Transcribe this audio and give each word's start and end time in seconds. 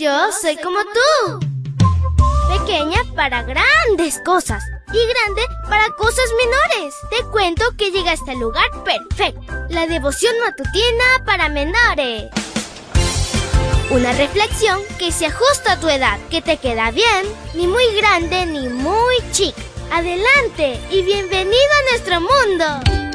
Yo 0.00 0.30
soy 0.30 0.56
como 0.58 0.78
tú. 0.84 1.40
Pequeña 2.56 3.00
para 3.16 3.42
grandes 3.42 4.20
cosas 4.24 4.62
y 4.92 5.06
grande 5.08 5.42
para 5.68 5.88
cosas 5.96 6.24
menores. 6.36 6.94
Te 7.10 7.24
cuento 7.32 7.64
que 7.76 7.90
llegaste 7.90 8.30
al 8.30 8.38
lugar 8.38 8.70
perfecto. 8.84 9.52
La 9.70 9.88
devoción 9.88 10.32
matutina 10.38 11.24
para 11.26 11.48
menores. 11.48 12.30
Una 13.90 14.12
reflexión 14.12 14.80
que 15.00 15.10
se 15.10 15.26
ajusta 15.26 15.72
a 15.72 15.80
tu 15.80 15.88
edad, 15.88 16.20
que 16.30 16.42
te 16.42 16.58
queda 16.58 16.92
bien, 16.92 17.26
ni 17.54 17.66
muy 17.66 17.92
grande 17.96 18.46
ni 18.46 18.68
muy 18.68 19.16
chica. 19.32 19.60
Adelante 19.90 20.80
y 20.92 21.02
bienvenido 21.02 21.72
a 21.80 21.90
nuestro 21.90 22.20
mundo. 22.20 23.07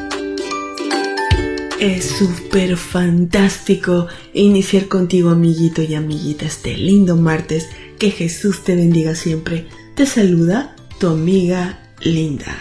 Es 1.84 2.06
súper 2.06 2.78
fantástico 2.78 4.08
iniciar 4.34 4.88
contigo, 4.88 5.32
amiguito 5.32 5.82
y 5.84 5.96
amiguita, 5.96 6.46
este 6.46 6.78
lindo 6.78 7.18
martes. 7.18 7.68
Que 8.00 8.10
Jesús 8.10 8.64
te 8.64 8.74
bendiga 8.74 9.16
siempre. 9.16 9.68
Te 9.94 10.05
saluda 10.05 10.77
tu 10.98 11.08
amiga 11.08 11.91
Linda. 12.00 12.55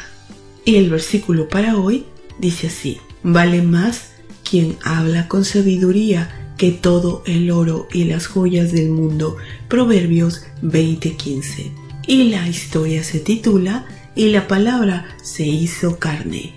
Y 0.64 0.74
el 0.74 0.90
versículo 0.90 1.48
para 1.48 1.76
hoy 1.76 2.04
dice 2.40 2.66
así, 2.66 2.98
vale 3.22 3.62
más 3.62 4.10
quien 4.42 4.76
habla 4.82 5.28
con 5.28 5.44
sabiduría 5.44 6.54
que 6.58 6.72
todo 6.72 7.22
el 7.24 7.52
oro 7.52 7.86
y 7.92 8.02
las 8.06 8.26
joyas 8.26 8.72
del 8.72 8.90
mundo. 8.90 9.36
Proverbios 9.68 10.42
20:15. 10.62 11.70
Y 12.08 12.24
la 12.30 12.48
historia 12.48 13.04
se 13.04 13.20
titula 13.20 13.86
Y 14.16 14.30
la 14.30 14.48
palabra 14.48 15.16
se 15.22 15.46
hizo 15.46 16.00
carne. 16.00 16.56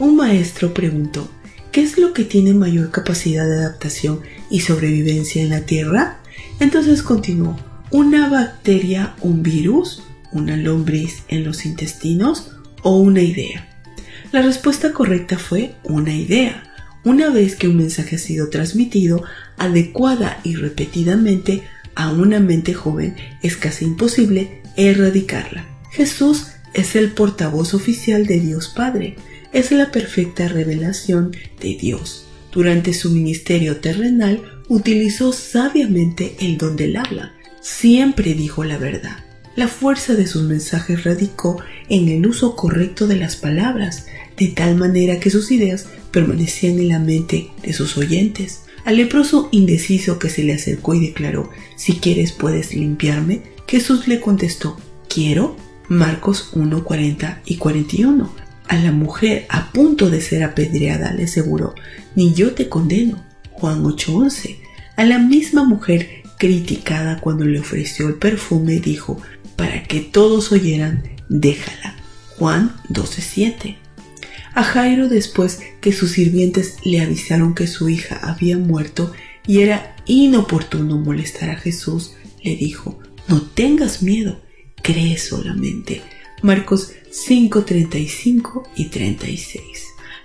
Un 0.00 0.16
maestro 0.16 0.74
preguntó, 0.74 1.28
¿Qué 1.72 1.82
es 1.82 1.98
lo 1.98 2.12
que 2.12 2.24
tiene 2.24 2.52
mayor 2.52 2.90
capacidad 2.90 3.46
de 3.46 3.58
adaptación 3.58 4.22
y 4.50 4.60
sobrevivencia 4.60 5.40
en 5.40 5.50
la 5.50 5.60
Tierra? 5.60 6.18
Entonces 6.58 7.02
continuó, 7.04 7.56
¿una 7.92 8.28
bacteria, 8.28 9.14
un 9.20 9.44
virus, 9.44 10.02
una 10.32 10.56
lombriz 10.56 11.22
en 11.28 11.44
los 11.44 11.64
intestinos 11.64 12.50
o 12.82 12.98
una 12.98 13.22
idea? 13.22 13.68
La 14.32 14.42
respuesta 14.42 14.92
correcta 14.92 15.38
fue 15.38 15.76
una 15.84 16.12
idea. 16.12 16.64
Una 17.04 17.30
vez 17.30 17.54
que 17.54 17.68
un 17.68 17.76
mensaje 17.76 18.16
ha 18.16 18.18
sido 18.18 18.50
transmitido 18.50 19.22
adecuada 19.56 20.40
y 20.42 20.56
repetidamente 20.56 21.62
a 21.94 22.10
una 22.10 22.40
mente 22.40 22.74
joven, 22.74 23.14
es 23.42 23.56
casi 23.56 23.84
imposible 23.84 24.60
erradicarla. 24.76 25.66
Jesús 25.92 26.48
es 26.74 26.96
el 26.96 27.12
portavoz 27.12 27.74
oficial 27.74 28.26
de 28.26 28.40
Dios 28.40 28.68
Padre 28.68 29.16
es 29.52 29.72
la 29.72 29.90
perfecta 29.90 30.48
revelación 30.48 31.36
de 31.60 31.74
Dios. 31.74 32.26
Durante 32.52 32.92
su 32.94 33.10
ministerio 33.10 33.76
terrenal 33.76 34.42
utilizó 34.68 35.32
sabiamente 35.32 36.36
el 36.40 36.58
don 36.58 36.76
del 36.76 36.96
habla. 36.96 37.34
Siempre 37.60 38.34
dijo 38.34 38.64
la 38.64 38.78
verdad. 38.78 39.24
La 39.56 39.68
fuerza 39.68 40.14
de 40.14 40.26
sus 40.26 40.42
mensajes 40.42 41.04
radicó 41.04 41.60
en 41.88 42.08
el 42.08 42.26
uso 42.26 42.56
correcto 42.56 43.06
de 43.06 43.16
las 43.16 43.36
palabras, 43.36 44.06
de 44.36 44.48
tal 44.48 44.76
manera 44.76 45.20
que 45.20 45.30
sus 45.30 45.50
ideas 45.50 45.86
permanecían 46.12 46.78
en 46.78 46.88
la 46.88 46.98
mente 46.98 47.50
de 47.62 47.72
sus 47.72 47.96
oyentes. 47.98 48.62
Al 48.84 48.96
leproso 48.96 49.48
indeciso 49.52 50.18
que 50.18 50.30
se 50.30 50.44
le 50.44 50.54
acercó 50.54 50.94
y 50.94 51.06
declaró, 51.06 51.50
si 51.76 51.98
quieres 51.98 52.32
puedes 52.32 52.74
limpiarme, 52.74 53.42
Jesús 53.66 54.08
le 54.08 54.20
contestó, 54.20 54.76
quiero. 55.08 55.56
Marcos 55.88 56.50
1, 56.52 56.84
40 56.84 57.42
y 57.44 57.56
41. 57.56 58.49
A 58.70 58.76
la 58.76 58.92
mujer 58.92 59.46
a 59.48 59.72
punto 59.72 60.10
de 60.10 60.20
ser 60.20 60.44
apedreada 60.44 61.12
le 61.12 61.24
aseguró, 61.24 61.74
ni 62.14 62.34
yo 62.34 62.52
te 62.52 62.68
condeno. 62.68 63.20
Juan 63.50 63.82
8:11. 63.82 64.60
A 64.94 65.04
la 65.04 65.18
misma 65.18 65.64
mujer 65.64 66.22
criticada 66.38 67.20
cuando 67.20 67.44
le 67.44 67.58
ofreció 67.58 68.06
el 68.06 68.14
perfume 68.14 68.78
dijo, 68.78 69.20
para 69.56 69.82
que 69.82 69.98
todos 69.98 70.52
oyeran, 70.52 71.02
déjala. 71.28 71.96
Juan 72.38 72.76
12:7. 72.88 73.76
A 74.54 74.62
Jairo 74.62 75.08
después 75.08 75.58
que 75.80 75.92
sus 75.92 76.12
sirvientes 76.12 76.76
le 76.84 77.00
avisaron 77.00 77.56
que 77.56 77.66
su 77.66 77.88
hija 77.88 78.20
había 78.22 78.56
muerto 78.56 79.12
y 79.48 79.62
era 79.62 79.96
inoportuno 80.06 80.96
molestar 80.96 81.50
a 81.50 81.56
Jesús, 81.56 82.12
le 82.44 82.54
dijo, 82.54 83.00
no 83.26 83.42
tengas 83.42 84.00
miedo, 84.00 84.40
cree 84.80 85.18
solamente. 85.18 86.02
Marcos 86.42 86.92
5, 87.10 87.64
35 87.64 88.70
y 88.74 88.86
36. 88.86 89.62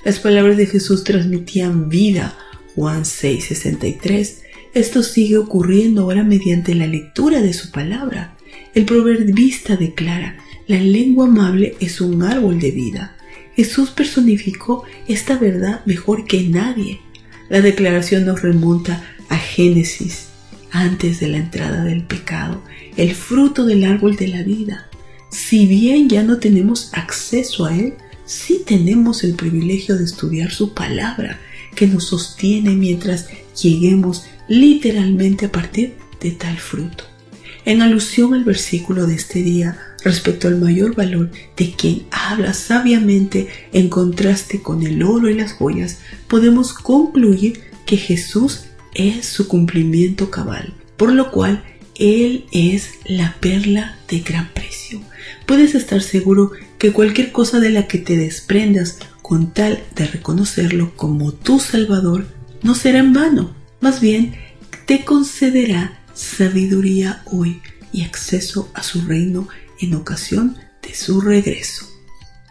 Las 0.06 0.20
palabras 0.20 0.56
de 0.56 0.66
Jesús 0.66 1.04
transmitían 1.04 1.90
vida. 1.90 2.38
Juan 2.74 3.04
6, 3.04 3.44
63. 3.44 4.44
Esto 4.74 5.04
sigue 5.04 5.38
ocurriendo 5.38 6.04
ahora 6.04 6.24
mediante 6.24 6.74
la 6.74 6.88
lectura 6.88 7.42
de 7.42 7.52
su 7.52 7.70
palabra. 7.72 8.38
El 8.74 8.86
proverbista 8.86 9.76
declara, 9.76 10.38
la 10.68 10.80
lengua 10.80 11.28
amable 11.28 11.76
es 11.82 12.00
un 12.00 12.24
árbol 12.24 12.60
de 12.60 12.72
vida. 12.72 13.18
Jesús 13.54 13.90
personificó 13.90 14.86
esta 15.10 15.38
verdad 15.38 15.86
mejor 15.86 16.26
que 16.26 16.44
nadie. 16.44 17.02
La 17.50 17.60
declaración 17.60 18.26
nos 18.26 18.42
remonta 18.42 19.04
a 19.28 19.38
Génesis, 19.38 20.28
antes 20.72 21.20
de 21.20 21.28
la 21.28 21.38
entrada 21.38 21.84
del 21.84 22.04
pecado, 22.04 22.62
el 22.96 23.16
fruto 23.16 23.66
del 23.66 23.84
árbol 23.84 24.16
de 24.16 24.30
la 24.30 24.44
vida 24.44 24.90
si 25.36 25.68
bien 25.68 26.08
ya 26.08 26.24
no 26.24 26.38
tenemos 26.38 26.90
acceso 26.94 27.66
a 27.66 27.76
Él, 27.76 27.96
sí 28.26 28.64
tenemos 28.66 29.26
el 29.26 29.36
privilegio 29.36 29.98
de 29.98 30.06
estudiar 30.06 30.50
su 30.50 30.74
palabra 30.74 31.42
que 31.76 31.88
nos 31.88 32.06
sostiene 32.06 32.74
mientras 32.76 33.28
lleguemos 33.62 34.24
literalmente 34.48 35.48
a 35.48 35.52
partir 35.52 35.96
de 36.22 36.32
tal 36.32 36.58
fruto. 36.58 37.04
En 37.66 37.82
alusión 37.82 38.34
al 38.34 38.46
versículo 38.46 39.08
de 39.08 39.16
este 39.16 39.44
día 39.44 39.78
respecto 40.06 40.48
al 40.48 40.58
mayor 40.58 40.96
valor 40.96 41.32
de 41.58 41.72
quien 41.72 42.04
habla 42.12 42.54
sabiamente 42.54 43.50
en 43.74 43.90
contraste 43.90 44.62
con 44.62 44.84
el 44.84 45.04
oro 45.04 45.30
y 45.30 45.34
las 45.34 45.52
joyas, 45.52 45.98
podemos 46.30 46.72
concluir 46.72 47.60
que 47.86 47.98
Jesús 47.98 48.68
es 48.94 49.26
su 49.26 49.50
cumplimiento 49.50 50.32
cabal, 50.32 50.74
por 50.96 51.12
lo 51.12 51.30
cual 51.30 51.62
Él 51.96 52.46
es 52.52 52.90
la 53.06 53.36
perla 53.40 53.98
de 54.08 54.20
gran 54.20 54.50
precio 54.54 54.66
puedes 55.46 55.76
estar 55.76 56.02
seguro 56.02 56.52
que 56.78 56.92
cualquier 56.92 57.32
cosa 57.32 57.60
de 57.60 57.70
la 57.70 57.88
que 57.88 57.98
te 57.98 58.18
desprendas 58.18 59.00
con 59.22 59.52
tal 59.52 59.84
de 59.96 60.06
reconocerlo 60.06 60.96
como 60.96 61.32
tu 61.32 61.60
Salvador 61.60 62.28
no 62.62 62.76
será 62.76 63.00
en 63.00 63.14
vano, 63.14 63.56
más 63.82 64.02
bien 64.02 64.36
te 64.86 65.04
concederá 65.04 66.00
sabiduría 66.14 67.24
hoy 67.26 67.62
y 67.92 68.04
acceso 68.04 68.70
a 68.74 68.84
su 68.84 69.02
reino 69.02 69.48
en 69.80 69.96
ocasión 69.96 70.58
de 70.82 70.94
su 70.94 71.22
regreso. 71.22 71.88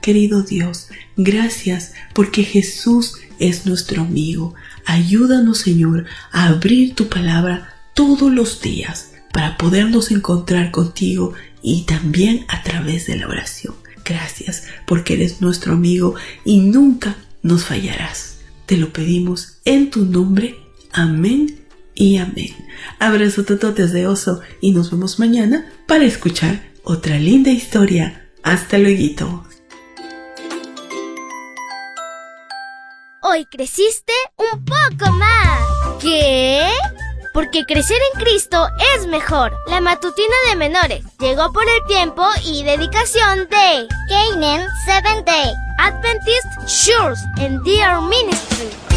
Querido 0.03 0.43
Dios, 0.43 0.89
gracias 1.17 1.93
porque 2.13 2.45
Jesús 2.45 3.15
es 3.39 3.65
nuestro 3.67 4.03
amigo. 4.03 4.55
Ayúdanos, 4.85 5.59
Señor, 5.59 6.05
a 6.31 6.49
abrir 6.49 6.95
tu 6.95 7.09
palabra 7.09 7.75
todos 7.95 8.31
los 8.31 8.61
días 8.61 9.14
para 9.35 9.59
podernos 9.59 10.13
encontrar 10.13 10.71
contigo 10.71 11.35
y 11.61 11.83
también 11.83 12.47
a 12.49 12.63
través 12.63 13.07
de 13.09 13.17
la 13.17 13.27
oración. 13.27 13.75
Gracias 14.05 14.63
porque 14.87 15.15
eres 15.15 15.41
nuestro 15.41 15.73
amigo 15.73 16.15
y 16.45 16.61
nunca 16.61 17.17
nos 17.43 17.65
fallarás. 17.65 18.39
Te 18.67 18.77
lo 18.77 18.93
pedimos 18.93 19.59
en 19.65 19.91
tu 19.91 20.05
nombre. 20.05 20.55
Amén 20.93 21.67
y 21.97 22.19
amén. 22.19 22.55
Abrazo 23.01 23.45
tototes 23.45 23.93
de 23.93 24.07
oso 24.07 24.41
y 24.61 24.71
nos 24.71 24.93
vemos 24.93 25.19
mañana 25.19 25.69
para 25.89 26.05
escuchar 26.05 26.63
otra 26.85 27.19
linda 27.19 27.51
historia. 27.51 28.31
Hasta 28.45 28.79
luego. 28.79 29.45
Hoy 33.23 33.47
creciste 33.47 34.13
un 34.37 34.65
poco 34.65 35.11
más. 35.13 36.01
¿Qué? 36.01 36.34
Porque 37.35 37.65
crecer 37.67 37.99
en 38.15 38.21
Cristo 38.21 38.69
es 38.97 39.07
mejor. 39.09 39.53
La 39.67 39.81
matutina 39.81 40.35
de 40.49 40.57
menores 40.57 41.05
llegó 41.19 41.53
por 41.53 41.65
el 41.65 41.85
tiempo 41.87 42.25
y 42.45 42.63
dedicación 42.63 43.49
de 43.51 43.89
Canaan 44.09 44.67
Seventh 44.87 45.27
Day 45.27 45.53
Adventist 45.79 46.47
Shores 46.67 47.19
and 47.39 47.63
Dear 47.65 48.01
Ministry. 48.01 48.94